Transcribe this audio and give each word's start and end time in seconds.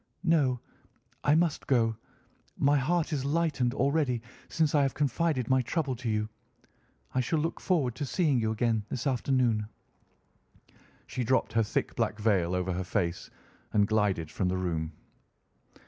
"No, 0.23 0.59
I 1.23 1.35
must 1.35 1.67
go. 1.67 1.95
My 2.57 2.75
heart 2.75 3.13
is 3.13 3.23
lightened 3.23 3.75
already 3.75 4.23
since 4.49 4.73
I 4.73 4.81
have 4.81 4.95
confided 4.95 5.47
my 5.47 5.61
trouble 5.61 5.95
to 5.97 6.09
you. 6.09 6.27
I 7.13 7.19
shall 7.19 7.37
look 7.37 7.59
forward 7.59 7.93
to 7.97 8.05
seeing 8.07 8.39
you 8.39 8.49
again 8.49 8.81
this 8.89 9.05
afternoon." 9.05 9.67
She 11.05 11.23
dropped 11.23 11.53
her 11.53 11.61
thick 11.61 11.95
black 11.95 12.17
veil 12.17 12.55
over 12.55 12.73
her 12.73 12.83
face 12.83 13.29
and 13.73 13.87
glided 13.87 14.31
from 14.31 14.47
the 14.47 14.57
room. 14.57 14.91